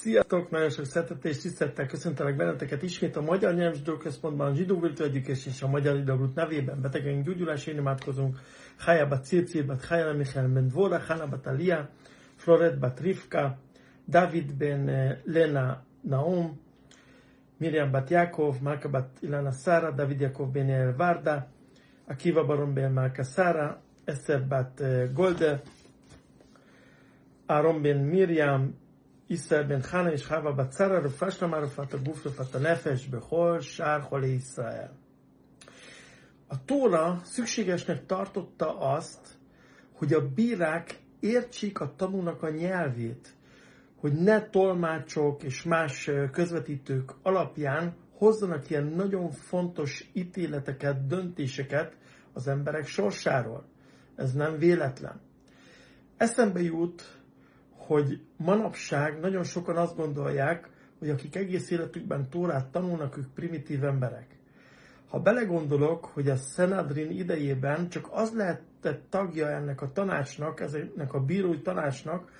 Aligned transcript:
Sziasztok! 0.00 0.50
Nagyon 0.50 0.70
sok 0.70 0.84
szeretettel 0.84 1.30
és 1.30 1.38
tisztelettel 1.38 1.86
köszöntelek 1.86 2.36
benneteket 2.36 2.82
ismét 2.82 3.16
a 3.16 3.20
Magyar 3.20 3.54
Nyelvzsidó 3.54 3.96
Központban, 3.96 4.54
Zsidó 4.54 4.80
Virtuális 4.80 5.46
és 5.46 5.62
a 5.62 5.68
Magyar 5.68 5.96
Idagút 5.96 6.34
nevében 6.34 6.80
betegeink 6.80 7.24
gyógyulásén 7.24 7.76
imádkozunk. 7.76 8.38
Hája 8.76 9.08
bat 9.08 9.24
Circir 9.24 9.66
bat 9.66 9.84
Hája 9.84 10.12
Michael 10.12 10.48
ben 10.48 10.68
Dvora, 10.68 11.00
Hanna 11.06 11.26
bat 11.26 11.46
Alia, 11.46 11.88
Floret 12.36 12.78
bat 12.78 13.00
Rivka, 13.00 13.58
David 14.08 14.54
ben 14.54 14.88
eh, 14.88 15.18
Lena 15.24 15.84
Naum, 16.00 16.60
Miriam 17.56 17.90
bat 17.90 18.10
Jakov, 18.10 18.56
Malka 18.60 18.88
bat 18.88 19.08
Ilana 19.20 19.52
Sara, 19.52 19.90
David 19.90 20.20
Jakov 20.20 20.50
ben 20.50 20.70
El 20.70 20.94
Varda, 20.96 21.50
Akiva 22.06 22.44
Baron 22.44 22.74
ben 22.74 22.92
Malka 22.92 23.22
Sara, 23.22 23.82
Esther 24.04 24.46
bat 24.46 24.80
eh, 24.80 25.10
Golde, 25.14 25.60
Aaron 27.46 27.82
ben 27.82 27.98
Miriam, 27.98 28.79
ישראל 29.29 29.63
בן 29.63 29.81
חנה 29.81 30.09
איש 30.09 30.25
חווה 30.25 30.51
בצרה, 30.51 30.99
רפואה 30.99 31.31
שלמה, 31.31 31.57
רפואת 31.57 31.93
הגוף, 31.93 32.27
רפואת 32.27 32.55
הנפש, 32.55 33.07
בכל 33.07 33.57
שאר 33.61 34.01
חולי 34.01 34.27
ישראל. 34.27 34.89
A 36.47 36.65
Tóra 36.65 37.21
szükségesnek 37.23 38.05
tartotta 38.05 38.79
azt, 38.79 39.37
hogy 39.93 40.13
a 40.13 40.27
bírák 40.27 40.99
értsék 41.19 41.79
a 41.79 41.93
tanúnak 41.95 42.43
a 42.43 42.49
nyelvét, 42.49 43.35
hogy 43.95 44.13
ne 44.13 44.49
tolmácsok 44.49 45.43
és 45.43 45.63
más 45.63 46.11
közvetítők 46.31 47.11
alapján 47.21 47.95
hozzanak 48.17 48.69
ilyen 48.69 48.85
nagyon 48.85 49.31
fontos 49.31 50.09
ítéleteket, 50.13 51.07
döntéseket 51.07 51.97
az 52.33 52.47
emberek 52.47 52.87
sorsáról. 52.87 53.65
Ez 54.15 54.33
nem 54.33 54.57
véletlen. 54.57 55.21
Eszembe 56.17 56.61
jut 56.61 57.18
hogy 57.90 58.20
manapság 58.36 59.20
nagyon 59.20 59.44
sokan 59.44 59.76
azt 59.76 59.96
gondolják, 59.96 60.68
hogy 60.98 61.10
akik 61.10 61.36
egész 61.36 61.70
életükben 61.70 62.28
Tórát 62.28 62.66
tanulnak, 62.66 63.16
ők 63.16 63.32
primitív 63.34 63.84
emberek. 63.84 64.26
Ha 65.08 65.20
belegondolok, 65.20 66.04
hogy 66.04 66.28
a 66.28 66.36
Szenadrin 66.36 67.10
idejében 67.10 67.88
csak 67.88 68.08
az 68.10 68.34
lehetett 68.34 69.02
tagja 69.08 69.48
ennek 69.48 69.82
a 69.82 69.92
tanácsnak, 69.92 70.60
ennek 70.60 71.12
a 71.12 71.20
bírói 71.20 71.60
tanácsnak, 71.60 72.30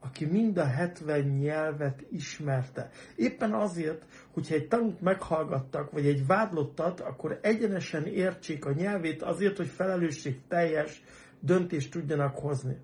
aki 0.00 0.24
mind 0.24 0.58
a 0.58 0.64
70 0.64 1.20
nyelvet 1.20 2.04
ismerte. 2.10 2.90
Éppen 3.16 3.52
azért, 3.52 4.04
hogyha 4.32 4.54
egy 4.54 4.68
tanút 4.68 5.00
meghallgattak, 5.00 5.90
vagy 5.90 6.06
egy 6.06 6.26
vádlottat, 6.26 7.00
akkor 7.00 7.38
egyenesen 7.42 8.06
értsék 8.06 8.64
a 8.64 8.72
nyelvét 8.72 9.22
azért, 9.22 9.56
hogy 9.56 9.68
felelősség 9.68 10.40
teljes 10.48 11.02
döntést 11.40 11.90
tudjanak 11.90 12.38
hozni. 12.38 12.76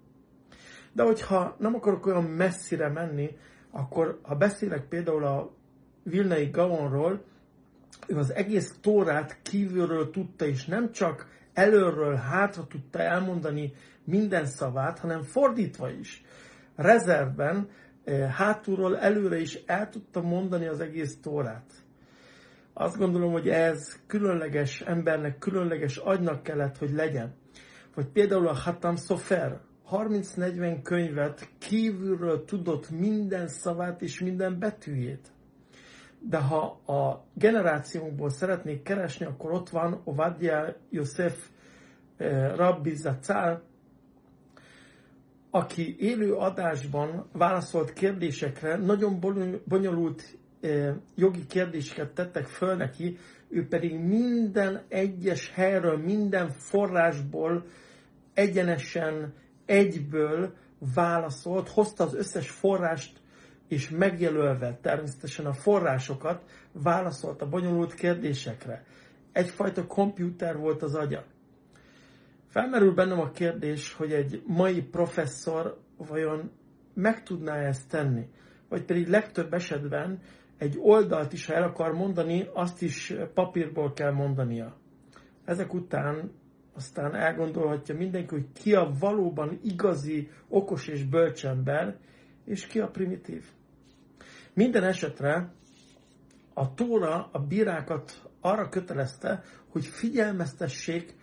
De 0.97 1.03
hogyha 1.03 1.57
nem 1.59 1.75
akarok 1.75 2.07
olyan 2.07 2.25
messzire 2.25 2.89
menni, 2.89 3.37
akkor 3.71 4.19
ha 4.23 4.35
beszélek 4.35 4.89
például 4.89 5.25
a 5.25 5.51
Vilnai 6.03 6.51
Gaonról, 6.51 7.25
ő 8.07 8.17
az 8.17 8.35
egész 8.35 8.79
Tórát 8.81 9.43
kívülről 9.43 10.11
tudta, 10.11 10.47
és 10.47 10.65
nem 10.65 10.93
csak 10.93 11.29
előről 11.53 12.15
hátra 12.15 12.67
tudta 12.67 12.99
elmondani 12.99 13.73
minden 14.05 14.47
szavát, 14.47 14.99
hanem 14.99 15.23
fordítva 15.23 15.91
is. 15.91 16.25
Rezervben, 16.77 17.69
eh, 18.05 18.31
hátulról 18.31 18.99
előre 18.99 19.39
is 19.39 19.55
el 19.67 19.89
tudta 19.89 20.21
mondani 20.21 20.67
az 20.67 20.81
egész 20.81 21.21
Tórát. 21.21 21.73
Azt 22.73 22.97
gondolom, 22.97 23.33
hogy 23.33 23.49
ez 23.49 24.01
különleges 24.07 24.81
embernek, 24.81 25.39
különleges 25.39 25.97
agynak 25.97 26.43
kellett, 26.43 26.79
hogy 26.79 26.91
legyen. 26.91 27.35
Vagy 27.95 28.07
például 28.07 28.49
a 28.49 28.55
Hatam 28.55 28.97
Sofer, 28.97 29.61
30-40 29.91 30.79
könyvet 30.83 31.49
kívülről 31.59 32.45
tudott 32.45 32.91
minden 32.91 33.49
szavát 33.49 34.03
és 34.03 34.21
minden 34.21 34.59
betűjét. 34.59 35.29
De 36.21 36.39
ha 36.39 36.63
a 36.93 37.25
generációnkból 37.35 38.31
szeretnék 38.31 38.83
keresni, 38.83 39.27
akkor 39.27 39.53
ott 39.53 39.69
van 39.69 40.01
Ovadia 40.05 40.77
Yosef 40.91 41.49
eh, 42.17 42.57
Rabbi 42.57 42.95
Zacal, 42.95 43.63
aki 45.51 45.97
élő 45.99 46.33
adásban 46.35 47.29
válaszolt 47.33 47.93
kérdésekre, 47.93 48.77
nagyon 48.77 49.21
bonyolult 49.65 50.23
eh, 50.61 50.95
jogi 51.15 51.47
kérdéseket 51.47 52.11
tettek 52.15 52.45
föl 52.47 52.75
neki, 52.77 53.19
ő 53.49 53.67
pedig 53.69 53.99
minden 53.99 54.83
egyes 54.89 55.51
helyről, 55.55 55.97
minden 55.99 56.49
forrásból 56.51 57.65
egyenesen 58.35 59.35
egyből 59.67 60.55
válaszolt, 60.95 61.69
hozta 61.69 62.05
az 62.05 62.15
összes 62.15 62.51
forrást, 62.51 63.21
és 63.69 63.91
megjelölve 63.91 64.79
természetesen 64.83 65.47
a 65.47 65.53
forrásokat, 65.53 66.43
válaszolt 66.73 67.43
a 67.43 67.49
bonyolult 67.49 67.95
kérdésekre. 67.95 68.85
Egyfajta 69.33 69.87
kompjúter 69.87 70.57
volt 70.57 70.83
az 70.83 70.95
agya. 70.95 71.25
Felmerül 72.49 72.95
bennem 72.95 73.21
a 73.21 73.31
kérdés, 73.31 73.93
hogy 73.93 74.13
egy 74.13 74.43
mai 74.47 74.83
professzor 74.83 75.79
vajon 75.97 76.51
meg 76.95 77.23
tudná 77.23 77.57
ezt 77.57 77.89
tenni, 77.89 78.29
vagy 78.69 78.85
pedig 78.85 79.09
legtöbb 79.09 79.55
esetben 79.55 80.21
egy 80.59 80.77
oldalt 80.81 81.33
is, 81.33 81.47
ha 81.47 81.55
el 81.55 81.63
akar 81.63 81.93
mondani, 81.93 82.49
azt 82.55 82.83
is 82.83 83.15
papírból 83.35 83.93
kell 83.93 84.13
mondania. 84.13 84.77
Ezek 85.45 85.75
után 85.75 86.33
aztán 86.77 87.15
elgondolhatja 87.15 87.97
mindenki, 87.97 88.35
hogy 88.35 88.53
ki 88.53 88.75
a 88.75 88.93
valóban 88.99 89.59
igazi, 89.63 90.31
okos 90.49 90.89
és 90.89 91.05
bölcsember, 91.05 91.97
és 92.45 92.67
ki 92.67 92.81
a 92.81 92.89
primitív. 92.89 93.45
Minden 94.53 94.85
esetre 94.85 95.53
a 96.55 96.75
Tóra 96.75 97.29
a 97.33 97.39
bírákat 97.39 98.31
arra 98.41 98.69
kötelezte, 98.69 99.43
hogy 99.69 99.87
figyelmeztessék 99.87 101.15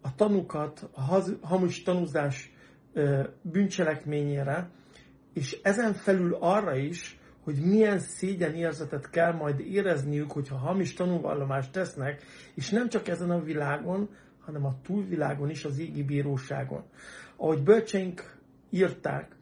a 0.00 0.14
tanukat 0.14 0.88
a 0.92 1.22
hamis 1.42 1.82
tanúzás 1.82 2.52
bűncselekményére, 3.42 4.70
és 5.32 5.58
ezen 5.62 5.92
felül 5.92 6.36
arra 6.40 6.76
is, 6.76 7.18
hogy 7.44 7.54
milyen 7.54 7.98
szégyen 7.98 8.54
érzetet 8.54 9.10
kell 9.10 9.32
majd 9.32 9.60
érezniük, 9.60 10.32
hogyha 10.32 10.56
hamis 10.56 10.94
tanúvallomást 10.94 11.72
tesznek, 11.72 12.22
és 12.54 12.70
nem 12.70 12.88
csak 12.88 13.08
ezen 13.08 13.30
a 13.30 13.42
világon, 13.42 14.08
hanem 14.40 14.64
a 14.64 14.80
túlvilágon 14.82 15.50
is, 15.50 15.64
az 15.64 15.78
égi 15.78 16.02
bíróságon. 16.02 16.84
Ahogy 17.36 17.62
bölcseink 17.62 18.36
írták, 18.70 19.36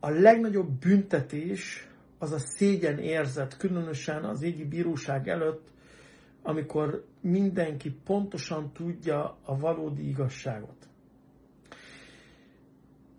a 0.00 0.10
legnagyobb 0.10 0.70
büntetés 0.78 1.88
az 2.18 2.32
a 2.32 2.38
szégyen 2.38 2.98
érzet, 2.98 3.56
különösen 3.56 4.24
az 4.24 4.42
égi 4.42 4.64
bíróság 4.64 5.28
előtt, 5.28 5.68
amikor 6.42 7.04
mindenki 7.20 7.90
pontosan 7.90 8.72
tudja 8.72 9.38
a 9.42 9.58
valódi 9.58 10.08
igazságot. 10.08 10.88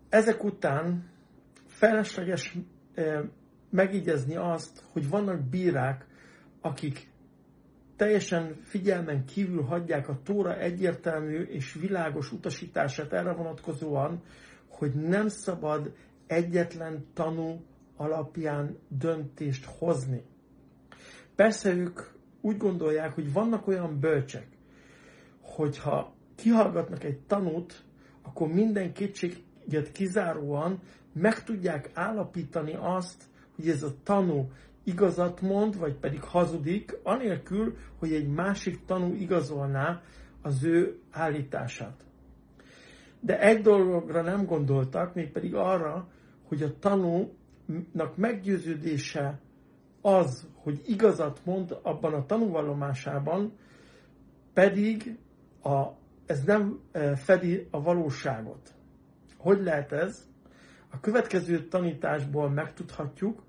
Ezek 0.08 0.44
után 0.44 1.10
felesleges 1.66 2.56
eh, 2.94 3.20
megígézni 3.70 4.36
azt, 4.36 4.84
hogy 4.92 5.08
vannak 5.08 5.48
bírák, 5.48 6.06
akik 6.60 7.08
teljesen 7.98 8.56
figyelmen 8.62 9.24
kívül 9.24 9.62
hagyják 9.62 10.08
a 10.08 10.20
Tóra 10.24 10.58
egyértelmű 10.58 11.42
és 11.42 11.72
világos 11.72 12.32
utasítását 12.32 13.12
erre 13.12 13.32
vonatkozóan, 13.32 14.22
hogy 14.68 14.94
nem 14.94 15.28
szabad 15.28 15.92
egyetlen 16.26 17.06
tanú 17.14 17.64
alapján 17.96 18.78
döntést 18.88 19.64
hozni. 19.64 20.22
Persze 21.34 21.74
ők 21.74 22.00
úgy 22.40 22.56
gondolják, 22.56 23.14
hogy 23.14 23.32
vannak 23.32 23.66
olyan 23.66 24.00
bölcsek, 24.00 24.46
hogyha 25.40 26.14
kihallgatnak 26.34 27.04
egy 27.04 27.18
tanút, 27.18 27.84
akkor 28.22 28.48
minden 28.48 28.92
kétséget 28.92 29.92
kizáróan 29.92 30.80
meg 31.12 31.44
tudják 31.44 31.90
állapítani 31.94 32.74
azt, 32.80 33.22
hogy 33.56 33.68
ez 33.68 33.82
a 33.82 33.94
tanú 34.02 34.50
igazat 34.88 35.40
mond, 35.40 35.78
vagy 35.78 35.94
pedig 35.94 36.22
hazudik, 36.22 36.98
anélkül, 37.02 37.76
hogy 37.98 38.12
egy 38.12 38.28
másik 38.28 38.84
tanú 38.84 39.14
igazolná 39.14 40.02
az 40.42 40.64
ő 40.64 40.98
állítását. 41.10 42.04
De 43.20 43.40
egy 43.40 43.62
dologra 43.62 44.22
nem 44.22 44.44
gondoltak, 44.44 45.14
mégpedig 45.14 45.54
arra, 45.54 46.08
hogy 46.48 46.62
a 46.62 46.78
tanúnak 46.78 48.16
meggyőződése 48.16 49.40
az, 50.00 50.48
hogy 50.54 50.82
igazat 50.86 51.40
mond 51.44 51.78
abban 51.82 52.14
a 52.14 52.26
tanúvallomásában, 52.26 53.52
pedig 54.52 55.18
a, 55.62 55.86
ez 56.26 56.42
nem 56.44 56.80
e, 56.92 57.16
fedi 57.16 57.66
a 57.70 57.82
valóságot. 57.82 58.74
Hogy 59.36 59.62
lehet 59.62 59.92
ez? 59.92 60.28
A 60.90 61.00
következő 61.00 61.68
tanításból 61.68 62.50
megtudhatjuk, 62.50 63.42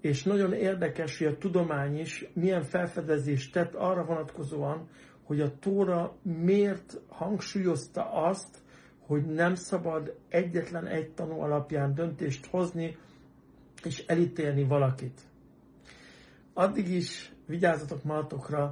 és 0.00 0.22
nagyon 0.22 0.52
érdekes, 0.52 1.18
hogy 1.18 1.26
a 1.26 1.38
tudomány 1.38 1.98
is 1.98 2.24
milyen 2.32 2.62
felfedezést 2.62 3.52
tett 3.52 3.74
arra 3.74 4.04
vonatkozóan, 4.04 4.88
hogy 5.22 5.40
a 5.40 5.58
Tóra 5.58 6.16
miért 6.22 7.00
hangsúlyozta 7.08 8.12
azt, 8.12 8.58
hogy 9.06 9.24
nem 9.24 9.54
szabad 9.54 10.18
egyetlen 10.28 10.86
egy 10.86 11.10
tanú 11.10 11.40
alapján 11.40 11.94
döntést 11.94 12.46
hozni, 12.46 12.96
és 13.84 14.04
elítélni 14.06 14.64
valakit. 14.64 15.20
Addig 16.52 16.88
is 16.88 17.32
vigyázzatok 17.46 18.04
magatokra, 18.04 18.62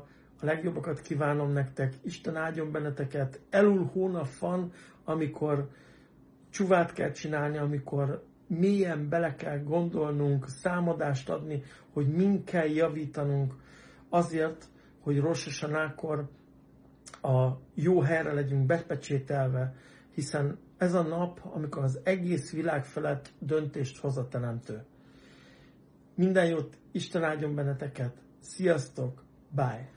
a 0.40 0.44
legjobbakat 0.44 1.00
kívánom 1.00 1.52
nektek, 1.52 1.94
Isten 2.02 2.36
áldjon 2.36 2.72
benneteket, 2.72 3.40
elul 3.50 3.90
hónap 3.92 4.28
van, 4.38 4.72
amikor 5.04 5.68
csuvát 6.50 6.92
kell 6.92 7.10
csinálni, 7.10 7.58
amikor 7.58 8.24
mélyen 8.46 9.08
bele 9.08 9.34
kell 9.34 9.58
gondolnunk, 9.62 10.48
számadást 10.48 11.28
adni, 11.28 11.62
hogy 11.92 12.08
mind 12.08 12.44
kell 12.44 12.68
javítanunk 12.68 13.54
azért, 14.08 14.68
hogy 15.00 15.20
Rososanákor 15.20 16.28
a 17.22 17.48
jó 17.74 18.00
helyre 18.00 18.32
legyünk 18.32 18.66
bepecsételve, 18.66 19.74
hiszen 20.14 20.58
ez 20.76 20.94
a 20.94 21.02
nap, 21.02 21.40
amikor 21.42 21.82
az 21.82 22.00
egész 22.02 22.52
világ 22.52 22.84
felett 22.84 23.30
döntést 23.38 23.98
hoz 23.98 24.16
a 24.16 24.28
Teremtő. 24.28 24.84
Minden 26.14 26.46
jót, 26.46 26.78
Isten 26.92 27.24
áldjon 27.24 27.54
benneteket. 27.54 28.16
Sziasztok, 28.40 29.24
bye! 29.50 29.95